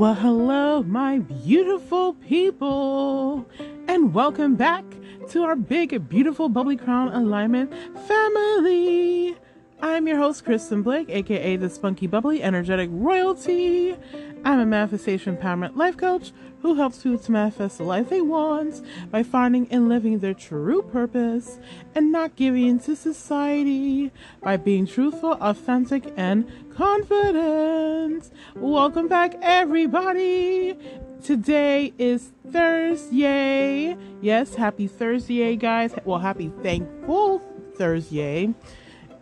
[0.00, 3.46] Well, hello, my beautiful people,
[3.86, 4.82] and welcome back
[5.28, 7.70] to our big, beautiful Bubbly Crown Alignment
[8.08, 9.36] family.
[9.82, 13.94] I'm your host, Kristen Blake, aka the Spunky Bubbly Energetic Royalty.
[14.42, 16.32] I'm a manifestation empowerment life coach
[16.62, 20.82] who helps people to manifest the life they want by finding and living their true
[20.82, 21.58] purpose
[21.94, 24.10] and not giving in to society
[24.42, 28.30] by being truthful, authentic, and confident.
[28.54, 30.74] Welcome back, everybody.
[31.22, 33.94] Today is Thursday.
[34.22, 35.94] Yes, happy Thursday, guys.
[36.06, 37.40] Well, happy thankful
[37.76, 38.54] Thursday.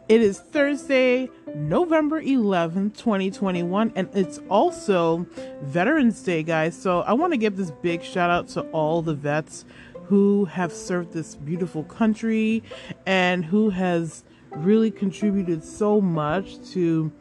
[0.08, 5.26] It is Thursday, November 11th, 2021, and it's also
[5.60, 6.74] Veterans Day, guys.
[6.74, 9.66] So I want to give this big shout out to all the vets
[10.04, 12.62] who have served this beautiful country
[13.04, 17.12] and who has really contributed so much to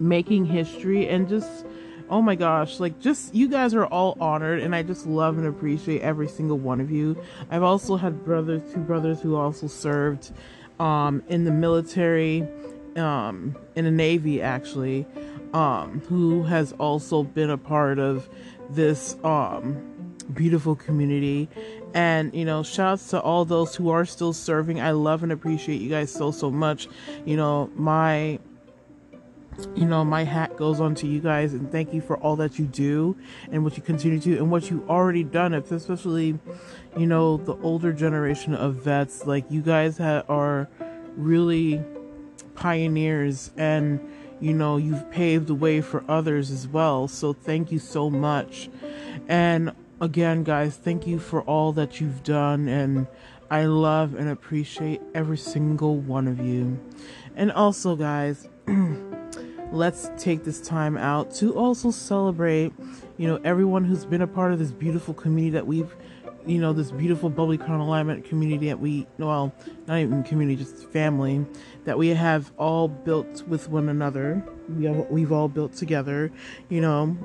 [0.00, 1.64] making history and just
[2.08, 5.46] oh my gosh like just you guys are all honored and i just love and
[5.46, 7.16] appreciate every single one of you
[7.50, 10.32] i've also had brothers two brothers who also served
[10.80, 12.48] um, in the military,
[12.96, 15.06] um, in the Navy actually,
[15.52, 18.28] um, who has also been a part of
[18.70, 21.48] this um, beautiful community.
[21.92, 24.80] And, you know, shouts to all those who are still serving.
[24.80, 26.88] I love and appreciate you guys so, so much.
[27.24, 28.38] You know, my
[29.74, 32.58] you know, my hat goes on to you guys and thank you for all that
[32.58, 33.16] you do
[33.50, 35.54] and what you continue to do and what you already done.
[35.54, 36.38] especially,
[36.96, 39.26] you know, the older generation of vets.
[39.26, 40.68] Like you guys ha- are
[41.16, 41.82] really
[42.54, 44.00] pioneers and
[44.40, 47.08] you know you've paved the way for others as well.
[47.08, 48.68] So thank you so much.
[49.28, 53.06] And again, guys, thank you for all that you've done and
[53.50, 56.78] I love and appreciate every single one of you.
[57.34, 58.48] And also, guys.
[59.72, 62.72] let's take this time out to also celebrate,
[63.16, 65.94] you know, everyone who's been a part of this beautiful community that we've,
[66.46, 69.52] you know, this beautiful bubbly crown alignment community that we, well,
[69.86, 71.44] not even community, just family
[71.84, 74.44] that we have all built with one another.
[74.76, 76.32] We have, we've all built together,
[76.68, 77.16] you know,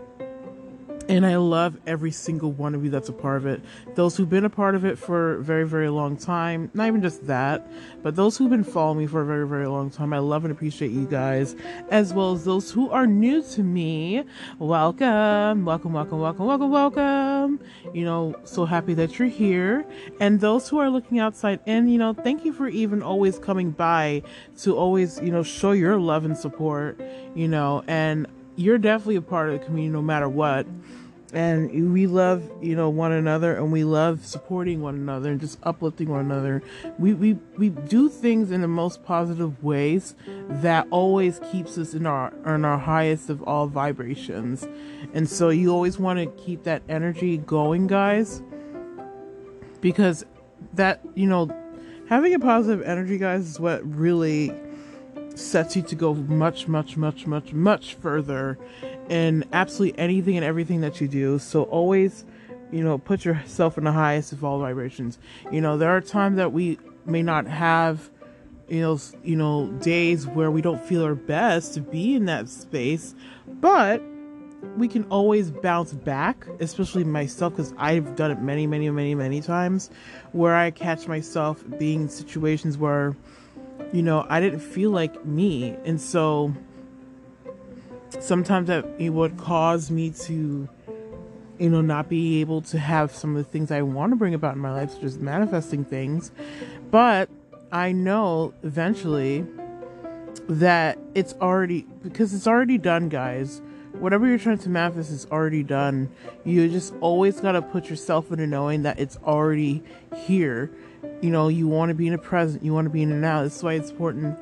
[1.08, 3.62] and I love every single one of you that's a part of it.
[3.96, 7.02] Those who've been a part of it for a very, very long time, not even
[7.02, 7.68] just that,
[8.02, 10.52] but those who've been following me for a very, very long time, I love and
[10.52, 11.56] appreciate you guys,
[11.90, 14.24] as well as those who are new to me.
[14.58, 17.60] Welcome, welcome, welcome, welcome, welcome, welcome.
[17.94, 19.86] You know, so happy that you're here.
[20.20, 23.72] And those who are looking outside in, you know, thank you for even always coming
[23.72, 24.24] by
[24.60, 27.00] to always, you know, show your love and support,
[27.36, 30.66] you know, and you're definitely a part of the community no matter what.
[31.34, 35.60] And we love you know one another and we love supporting one another and just
[35.64, 36.64] uplifting one another.
[36.98, 40.16] We we, we do things in the most positive ways
[40.48, 44.66] that always keeps us in our in our highest of all vibrations.
[45.14, 48.42] And so you always want to keep that energy going guys
[49.82, 50.26] because
[50.74, 51.50] that you know
[52.08, 54.50] having a positive energy guys is what really
[55.36, 58.58] sets you to go much, much, much, much, much further
[59.10, 61.40] in absolutely anything and everything that you do.
[61.40, 62.26] So always,
[62.72, 65.20] you know, put yourself in the highest of all vibrations.
[65.52, 68.10] You know, there are times that we may not have,
[68.68, 72.50] you know, you know, days where we don't feel our best to be in that
[72.50, 73.14] space,
[73.48, 74.02] but
[74.78, 79.42] we can always bounce back, especially myself, because I've done it many, many, many, many
[79.42, 79.92] times,
[80.32, 83.16] where I catch myself being in situations where
[83.94, 85.76] you know, I didn't feel like me.
[85.86, 86.54] And so
[88.20, 90.68] sometimes that it would cause me to,
[91.58, 94.34] you know, not be able to have some of the things I want to bring
[94.34, 96.32] about in my life, such as manifesting things.
[96.92, 97.30] But
[97.72, 99.46] I know eventually
[100.48, 103.62] that it's already, because it's already done, guys.
[104.00, 106.10] Whatever you're trying to manifest is already done.
[106.44, 109.84] You just always got to put yourself into knowing that it's already
[110.16, 110.72] here
[111.22, 113.16] you know, you want to be in the present, you want to be in the
[113.16, 113.44] now.
[113.44, 114.38] That's why it's important,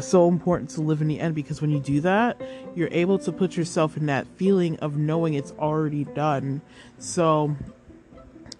[0.00, 2.40] so important to live in the end because when you do that,
[2.74, 6.60] you're able to put yourself in that feeling of knowing it's already done.
[6.98, 7.56] So,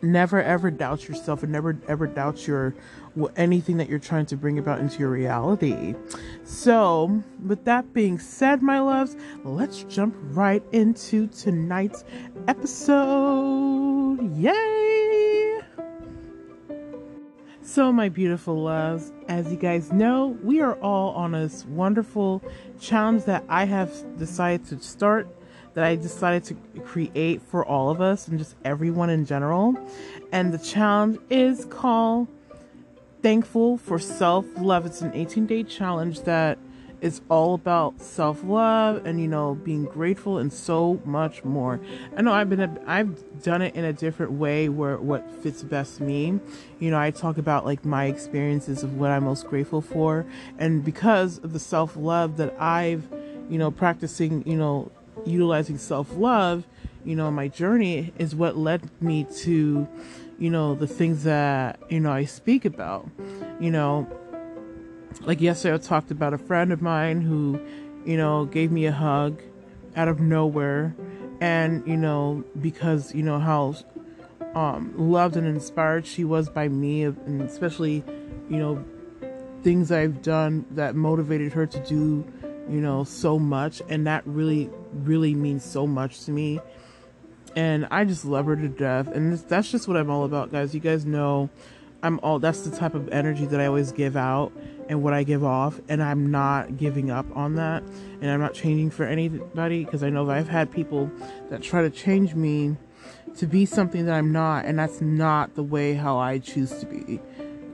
[0.02, 2.74] never ever doubt yourself and never ever doubt your
[3.36, 5.94] anything that you're trying to bring about into your reality.
[6.44, 12.04] So, with that being said, my loves, let's jump right into tonight's
[12.48, 14.36] episode.
[14.36, 15.60] Yay!
[17.62, 22.42] So, my beautiful loves, as you guys know, we are all on this wonderful
[22.80, 25.28] challenge that I have decided to start,
[25.74, 29.76] that I decided to create for all of us and just everyone in general.
[30.32, 32.28] And the challenge is called
[33.22, 34.86] Thankful for Self Love.
[34.86, 36.58] It's an 18 day challenge that
[37.00, 41.80] is all about self love and you know being grateful and so much more.
[42.16, 46.00] I know I've been I've done it in a different way where what fits best
[46.00, 46.38] me.
[46.78, 50.26] You know, I talk about like my experiences of what I'm most grateful for,
[50.58, 53.08] and because of the self love that I've
[53.48, 54.90] you know practicing you know
[55.26, 56.66] utilizing self love,
[57.04, 59.88] you know my journey is what led me to
[60.38, 63.08] you know the things that you know I speak about.
[63.60, 64.06] You know
[65.22, 67.60] like yesterday, I talked about a friend of mine who,
[68.04, 69.40] you know, gave me a hug
[69.96, 70.94] out of nowhere,
[71.40, 73.74] and you know, because you know how
[74.54, 78.04] um, loved and inspired she was by me, and especially,
[78.48, 78.84] you know,
[79.62, 82.24] things I've done that motivated her to do,
[82.68, 86.60] you know, so much, and that really, really means so much to me.
[87.56, 90.72] And I just love her to death, and that's just what I'm all about, guys.
[90.72, 91.50] You guys know
[92.02, 94.52] I'm all that's the type of energy that I always give out
[94.88, 97.82] and what I give off, and I'm not giving up on that,
[98.20, 101.10] and I'm not changing for anybody because I know that I've had people
[101.48, 102.76] that try to change me
[103.36, 106.86] to be something that I'm not, and that's not the way how I choose to
[106.86, 107.20] be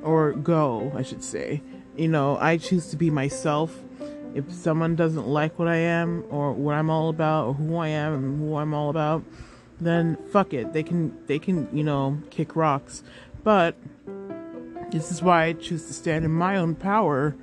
[0.02, 1.62] or go, I should say.
[1.96, 3.82] You know, I choose to be myself.
[4.34, 7.88] If someone doesn't like what I am or what I'm all about or who I
[7.88, 9.24] am and who I'm all about,
[9.80, 10.72] then fuck it.
[10.72, 13.02] They can they can, you know, kick rocks.
[13.42, 13.76] But
[14.90, 17.34] this is why I choose to stand in my own power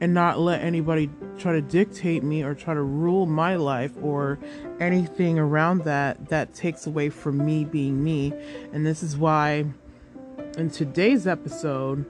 [0.00, 4.38] and not let anybody try to dictate me or try to rule my life or
[4.78, 8.32] anything around that that takes away from me being me.
[8.72, 9.64] And this is why
[10.58, 12.04] in today's episode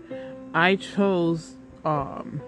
[0.54, 2.40] I chose um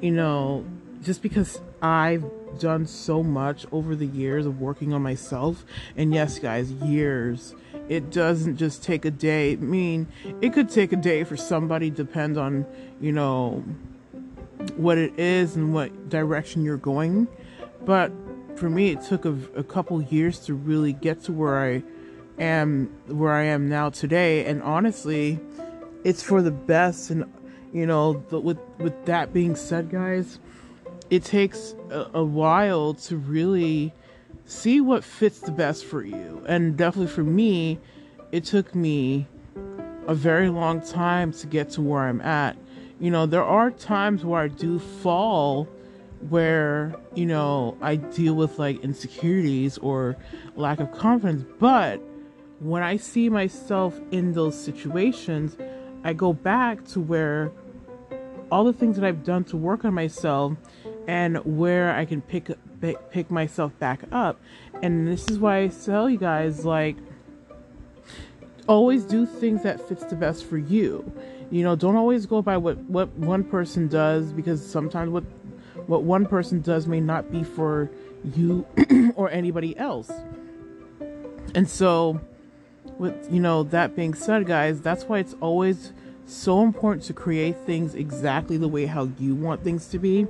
[0.00, 0.64] you know
[1.02, 2.24] just because I've
[2.58, 5.64] done so much over the years of working on myself
[5.96, 7.54] and yes guys years
[7.88, 9.52] it doesn't just take a day.
[9.52, 10.06] I mean,
[10.40, 12.66] it could take a day for somebody, depend on,
[13.00, 13.64] you know,
[14.76, 17.28] what it is and what direction you're going.
[17.84, 18.12] But
[18.56, 21.82] for me, it took a, a couple years to really get to where I
[22.38, 24.44] am, where I am now today.
[24.46, 25.40] And honestly,
[26.04, 27.10] it's for the best.
[27.10, 27.24] And,
[27.72, 30.38] you know, the, with, with that being said, guys,
[31.12, 33.92] it takes a, a while to really
[34.46, 36.42] see what fits the best for you.
[36.48, 37.78] And definitely for me,
[38.32, 39.26] it took me
[40.06, 42.56] a very long time to get to where I'm at.
[42.98, 45.68] You know, there are times where I do fall
[46.30, 50.16] where, you know, I deal with like insecurities or
[50.56, 52.00] lack of confidence, but
[52.60, 55.58] when I see myself in those situations,
[56.04, 57.52] I go back to where
[58.50, 60.56] all the things that I've done to work on myself
[61.06, 62.50] and where I can pick
[63.10, 64.40] pick myself back up.
[64.82, 66.96] And this is why I tell you guys like
[68.66, 71.12] always do things that fits the best for you.
[71.50, 75.24] You know, don't always go by what what one person does because sometimes what
[75.86, 77.90] what one person does may not be for
[78.34, 78.66] you
[79.16, 80.10] or anybody else.
[81.54, 82.20] And so
[82.98, 85.92] with you know that being said guys, that's why it's always
[86.32, 90.26] so important to create things exactly the way how you want things to be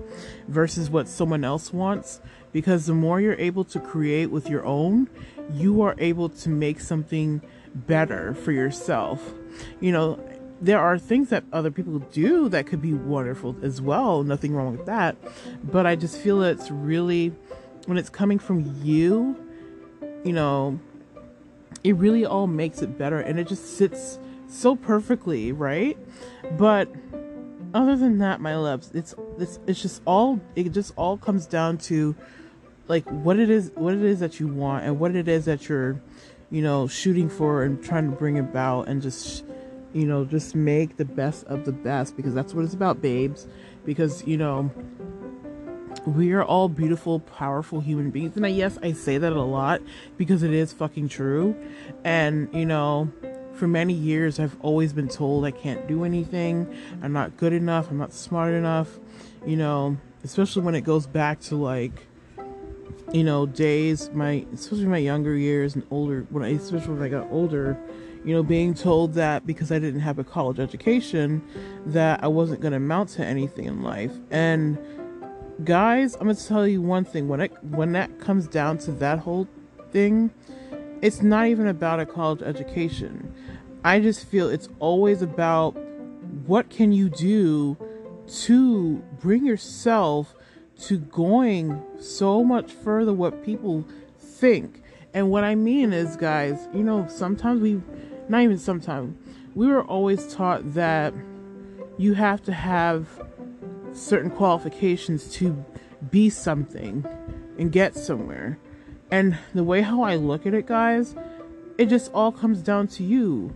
[0.49, 2.21] versus what someone else wants.
[2.53, 5.09] Because the more you're able to create with your own
[5.53, 7.43] you are able to make something
[7.75, 9.33] better for yourself.
[9.81, 10.29] You know
[10.61, 14.23] there are things that other people do that could be wonderful as well.
[14.23, 15.17] Nothing wrong with that.
[15.65, 17.33] But i just feel it's really
[17.87, 19.37] when it's coming from you
[20.25, 20.79] you know
[21.85, 23.21] it really all makes it better.
[23.21, 24.19] And it just sits
[24.53, 25.97] so perfectly, right?
[26.59, 26.89] But
[27.75, 31.79] other than that, my loves, it's it's it's just all it just all comes down
[31.79, 32.15] to
[32.89, 35.69] like what it is what it is that you want and what it is that
[35.69, 36.01] you're
[36.51, 39.45] you know shooting for and trying to bring about and just
[39.93, 43.47] you know just make the best of the best because that's what it's about babes.
[43.85, 44.71] Because you know
[46.07, 48.37] we are all beautiful powerful human beings.
[48.37, 49.81] And I, yes i say that a lot
[50.17, 51.57] because it is fucking true.
[52.05, 53.11] And you know
[53.63, 56.67] for many years, I've always been told I can't do anything,
[57.01, 58.99] I'm not good enough, I'm not smart enough,
[59.47, 61.93] you know, especially when it goes back to like,
[63.13, 67.09] you know, days, my, especially my younger years and older, when I, especially when I
[67.09, 67.79] got older,
[68.25, 71.41] you know, being told that because I didn't have a college education,
[71.87, 74.11] that I wasn't going to amount to anything in life.
[74.33, 74.77] And
[75.63, 78.91] guys, I'm going to tell you one thing when it, when that comes down to
[78.95, 79.47] that whole
[79.93, 80.33] thing,
[81.01, 83.32] it's not even about a college education.
[83.85, 85.77] I just feel it's always about
[86.47, 87.77] what can you do
[88.45, 90.35] to bring yourself
[90.83, 93.85] to going so much further what people
[94.19, 94.83] think.
[95.15, 97.81] And what I mean is, guys, you know, sometimes we,
[98.29, 99.17] not even sometimes,
[99.55, 101.13] we were always taught that
[101.99, 103.07] you have to have
[103.93, 105.65] certain qualifications to
[106.11, 107.07] be something
[107.59, 108.59] and get somewhere.
[109.11, 111.15] And the way how I look at it, guys,
[111.77, 113.55] it just all comes down to you.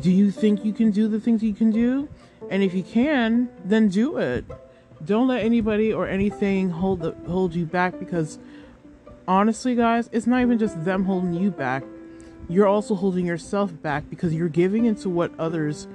[0.00, 2.08] Do you think you can do the things you can do?
[2.50, 4.44] And if you can, then do it.
[5.04, 8.38] Don't let anybody or anything hold the, hold you back because
[9.26, 11.84] honestly, guys, it's not even just them holding you back.
[12.48, 15.86] You're also holding yourself back because you're giving into what others,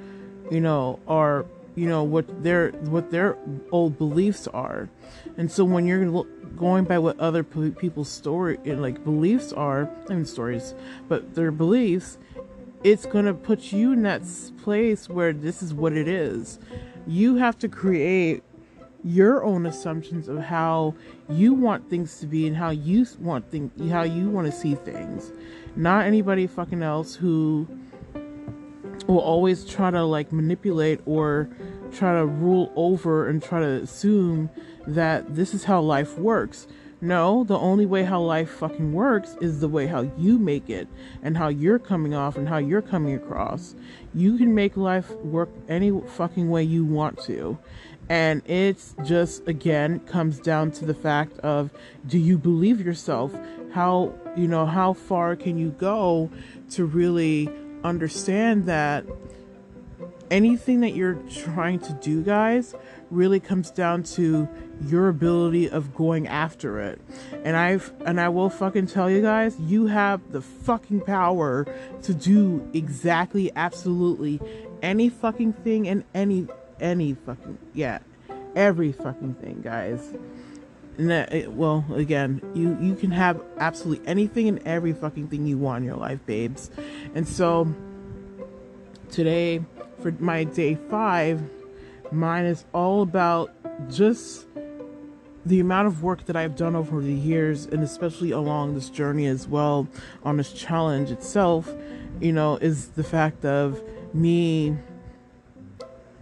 [0.50, 3.38] you know, are, you know, what their what their
[3.72, 4.90] old beliefs are.
[5.38, 6.26] And so when you're
[6.58, 10.74] going by what other people's story like beliefs are, I mean stories,
[11.08, 12.18] but their beliefs,
[12.84, 14.22] it's going to put you in that
[14.64, 16.60] place where this is what it is.
[17.06, 18.44] You have to create
[19.04, 20.94] your own assumptions of how
[21.30, 24.76] you want things to be and how you want things how you want to see
[24.76, 25.32] things
[25.76, 27.68] not anybody fucking else who
[29.08, 31.48] will always try to like manipulate or
[31.92, 34.50] try to rule over and try to assume
[34.86, 36.68] that this is how life works
[37.00, 40.88] no, the only way how life fucking works is the way how you make it
[41.22, 43.76] and how you're coming off and how you're coming across.
[44.16, 47.60] You can make life work any fucking way you want to.
[48.10, 51.72] And it's just, again, comes down to the fact of
[52.08, 53.32] do you believe yourself?
[53.74, 56.32] How, you know, how far can you go
[56.72, 57.50] to really
[57.84, 59.06] understand that
[60.32, 62.76] anything that you're trying to do, guys,
[63.10, 64.48] really comes down to
[64.86, 67.00] your ability of going after it.
[67.44, 71.66] And I've and I will fucking tell you guys, you have the fucking power
[72.04, 74.40] to do exactly absolutely
[74.82, 76.48] any fucking thing and any
[76.80, 78.00] any fucking yeah,
[78.56, 80.14] every fucking thing, guys.
[80.98, 85.58] And that, well, again, you you can have absolutely anything and every fucking thing you
[85.58, 86.72] want in your life, babes.
[87.14, 87.74] And so
[89.12, 89.64] today
[90.08, 91.42] for my day 5,
[92.12, 93.52] mine is all about
[93.90, 94.48] just
[95.46, 99.26] the amount of work that I've done over the years, and especially along this journey
[99.26, 99.88] as well,
[100.24, 101.74] on this challenge itself,
[102.22, 103.82] you know, is the fact of
[104.14, 104.78] me,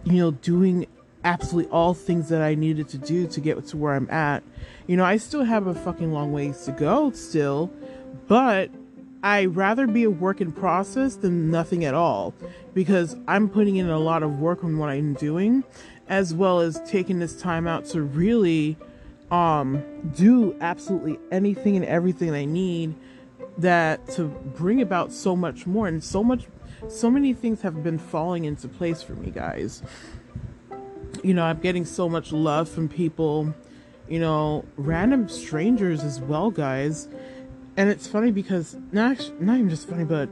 [0.04, 0.86] you know, doing
[1.24, 4.42] absolutely all things that I needed to do to get to where I'm at.
[4.86, 7.70] You know, I still have a fucking long ways to go still,
[8.26, 8.70] but
[9.26, 12.32] I rather be a work in process than nothing at all
[12.74, 15.64] because I'm putting in a lot of work on what I'm doing
[16.08, 18.76] as well as taking this time out to really
[19.32, 19.82] um
[20.14, 22.94] do absolutely anything and everything I need
[23.58, 25.88] that to bring about so much more.
[25.88, 26.44] And so much
[26.86, 29.82] so many things have been falling into place for me guys.
[31.24, 33.52] You know i'm getting so much love from people
[34.08, 37.08] you know random strangers as well guys
[37.76, 40.28] and it's funny because not not even just funny but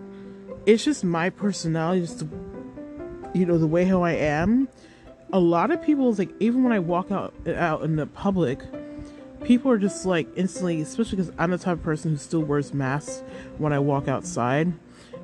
[0.67, 2.25] it's just my personality just
[3.35, 4.69] you know the way how i am.
[5.33, 8.61] A lot of people like even when i walk out out in the public
[9.43, 12.73] people are just like instantly especially because i'm the type of person who still wears
[12.73, 13.23] masks
[13.59, 14.73] when i walk outside.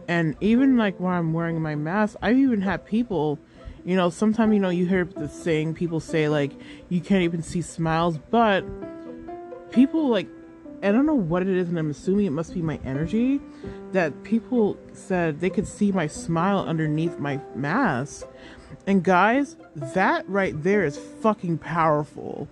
[0.08, 3.38] And even like when i'm wearing my mask I've even have people
[3.84, 6.52] you know sometimes you know you hear the saying people say like
[6.88, 8.64] you can't even see smiles but
[9.70, 10.26] people like
[10.82, 13.40] I don't know what it is, and I'm assuming it must be my energy.
[13.92, 18.26] That people said they could see my smile underneath my mask.
[18.86, 22.48] And guys, that right there is fucking powerful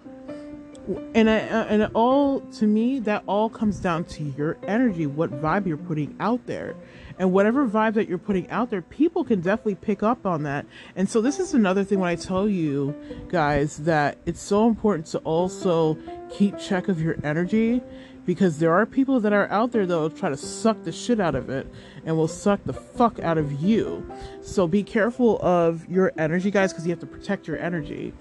[1.15, 5.31] and I, uh, and all to me that all comes down to your energy what
[5.31, 6.75] vibe you're putting out there
[7.19, 10.65] and whatever vibe that you're putting out there people can definitely pick up on that
[10.97, 12.95] and so this is another thing when i tell you
[13.29, 15.99] guys that it's so important to also
[16.31, 17.83] keep check of your energy
[18.29, 21.19] because there are people that are out there that will try to suck the shit
[21.19, 21.67] out of it
[22.05, 24.07] and will suck the fuck out of you.
[24.43, 28.13] So be careful of your energy, guys, because you have to protect your energy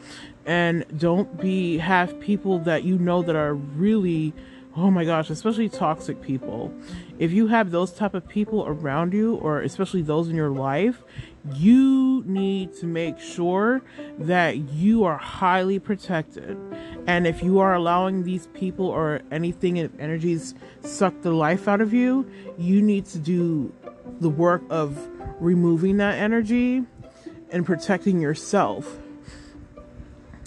[0.46, 4.34] and don't be have people that you know that are really
[4.78, 6.72] oh my gosh especially toxic people.
[7.20, 11.04] If you have those type of people around you or especially those in your life
[11.56, 13.82] you need to make sure
[14.20, 16.58] that you are highly protected.
[17.08, 20.54] And if you are allowing these people or anything and energies
[20.84, 23.74] suck the life out of you you need to do
[24.22, 24.98] the work of
[25.40, 26.84] removing that energy
[27.52, 28.98] and protecting yourself.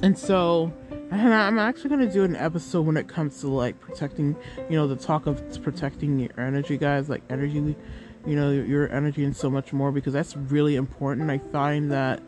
[0.03, 0.73] And so,
[1.13, 4.37] I'm actually to do an episode when it comes to like protecting,
[4.69, 7.75] you know, the talk of protecting your energy, guys, like energy,
[8.27, 11.29] you know, your energy and so much more because that's really important.
[11.31, 12.23] I find that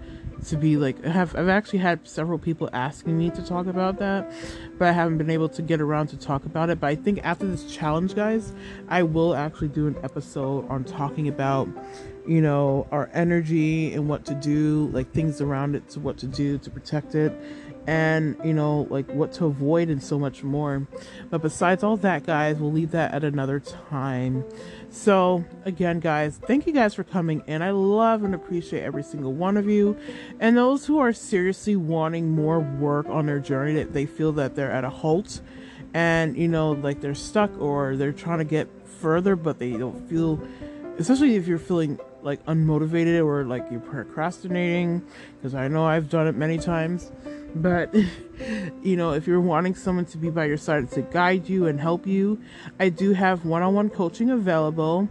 [0.47, 3.99] to be like I have I've actually had several people asking me to talk about
[3.99, 4.33] that,
[4.79, 6.81] but I haven't been able to get around to talk about it.
[6.81, 8.53] But I think after this challenge, guys,
[8.89, 11.69] I will actually do an episode on talking about
[12.27, 16.27] you know our energy and what to do, like things around it to what to
[16.27, 17.33] do to protect it
[17.87, 20.87] and you know like what to avoid and so much more.
[21.31, 24.45] But besides all that guys we'll leave that at another time.
[24.91, 27.63] So again guys thank you guys for coming in.
[27.63, 29.97] I love and appreciate every single one of you.
[30.41, 34.55] And those who are seriously wanting more work on their journey that they feel that
[34.55, 35.41] they're at a halt
[35.95, 40.09] and you know like they're stuck or they're trying to get further but they don't
[40.09, 40.41] feel
[40.99, 45.03] especially if you're feeling like unmotivated or like you're procrastinating
[45.37, 47.11] because i know i've done it many times
[47.55, 47.95] but
[48.83, 51.81] you know if you're wanting someone to be by your side to guide you and
[51.81, 52.41] help you
[52.79, 55.09] i do have one-on-one coaching available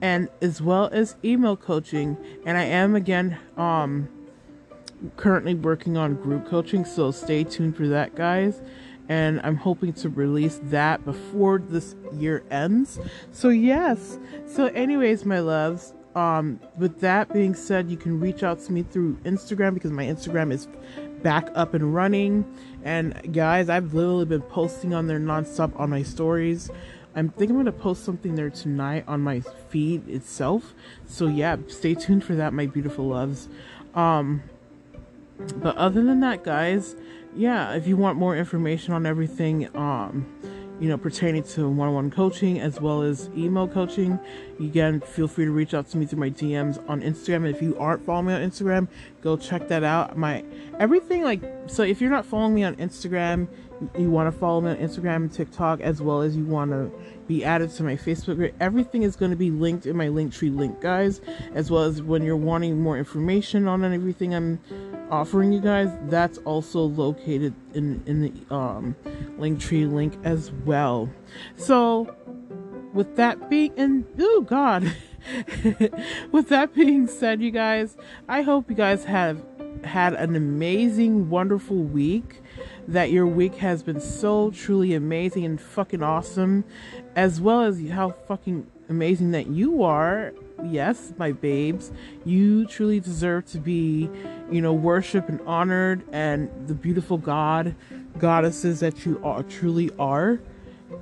[0.00, 2.16] and as well as email coaching
[2.46, 4.08] and i am again um
[5.16, 8.62] currently working on group coaching so stay tuned for that guys
[9.08, 12.98] and i'm hoping to release that before this year ends.
[13.32, 14.18] So yes.
[14.46, 18.82] So anyways my loves um with that being said you can reach out to me
[18.82, 20.68] through instagram because my instagram is
[21.22, 22.44] back up and running.
[22.84, 26.70] And guys, I've literally been posting on there nonstop on my stories.
[27.14, 30.74] I'm thinking I'm gonna post something there tonight on my feed itself.
[31.06, 33.48] So yeah, stay tuned for that, my beautiful loves.
[33.94, 34.42] Um,
[35.56, 36.96] but other than that, guys,
[37.36, 40.26] yeah, if you want more information on everything, um,
[40.82, 44.18] you know, pertaining to one-on-one coaching as well as email coaching.
[44.58, 47.48] Again, feel free to reach out to me through my DMs on Instagram.
[47.48, 48.88] If you aren't following me on Instagram,
[49.22, 50.18] go check that out.
[50.18, 50.44] My
[50.80, 53.46] everything like so if you're not following me on Instagram,
[53.96, 56.90] you want to follow me on Instagram and TikTok as well as you want to
[57.28, 58.52] be added to my Facebook group.
[58.58, 61.20] Everything is going to be linked in my Linktree link, guys,
[61.54, 64.58] as well as when you're wanting more information on everything I'm
[65.12, 68.96] offering you guys, that's also located in in the um,
[69.38, 71.08] Linktree link as well.
[71.54, 72.16] So,
[72.94, 74.84] with that being and oh god,
[76.32, 77.96] with that being said, you guys,
[78.28, 79.44] I hope you guys have
[79.84, 82.40] had an amazing, wonderful week.
[82.88, 86.64] That your week has been so truly amazing and fucking awesome,
[87.14, 90.32] as well as how fucking amazing that you are
[90.64, 91.90] yes, my babes,
[92.24, 94.08] you truly deserve to be,
[94.50, 97.74] you know, worshiped and honored, and the beautiful God,
[98.18, 100.40] goddesses that you are truly are.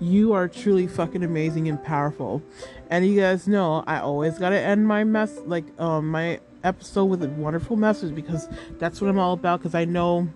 [0.00, 2.42] You are truly fucking amazing and powerful.
[2.88, 7.22] And you guys know I always gotta end my mess like um my episode with
[7.24, 8.48] a wonderful message because
[8.78, 9.60] that's what I'm all about.
[9.60, 10.28] Because I know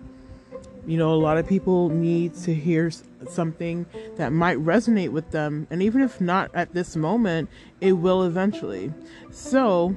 [0.87, 2.91] you know, a lot of people need to hear
[3.27, 3.85] something
[4.17, 5.67] that might resonate with them.
[5.69, 7.49] And even if not at this moment,
[7.81, 8.93] it will eventually.
[9.31, 9.95] So,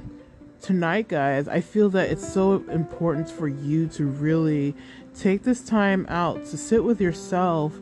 [0.61, 4.75] tonight, guys, I feel that it's so important for you to really
[5.17, 7.79] take this time out to sit with yourself.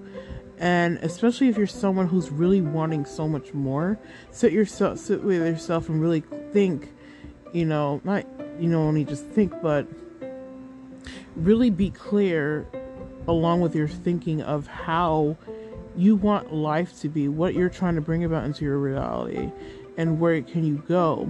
[0.60, 3.98] And especially if you're someone who's really wanting so much more,
[4.32, 6.92] sit yourself, sit with yourself and really think,
[7.54, 8.26] you know, not,
[8.60, 9.88] you know, only just think, but
[11.36, 12.68] really be clear
[13.28, 15.38] along with your thinking of how
[15.96, 19.52] you want life to be, what you're trying to bring about into your reality,
[19.98, 21.28] and where can you go.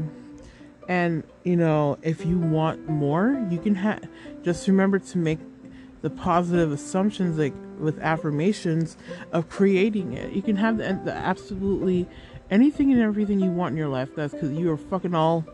[0.88, 4.07] And you know, if you want more, you can have
[4.43, 5.39] just remember to make
[6.01, 8.97] the positive assumptions, like with affirmations,
[9.31, 10.33] of creating it.
[10.33, 12.07] You can have the, the absolutely
[12.49, 14.10] anything and everything you want in your life.
[14.15, 15.45] That's because you are fucking all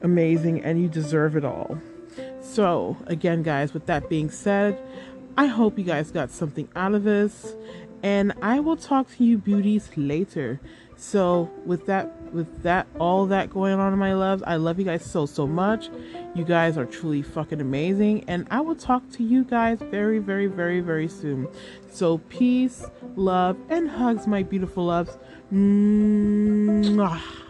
[0.00, 1.78] amazing and you deserve it all.
[2.42, 4.78] So, again, guys, with that being said,
[5.36, 7.54] I hope you guys got something out of this,
[8.02, 10.60] and I will talk to you beauties later.
[10.96, 14.84] So with that, with that, all that going on in my loves, I love you
[14.84, 15.88] guys so so much.
[16.34, 20.46] You guys are truly fucking amazing, and I will talk to you guys very very
[20.46, 21.48] very very soon.
[21.90, 25.16] So peace, love, and hugs, my beautiful loves.
[25.52, 27.41] Mwah.